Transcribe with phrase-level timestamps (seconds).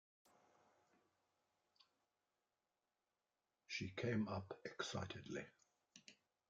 [3.67, 5.45] She came up excitedly.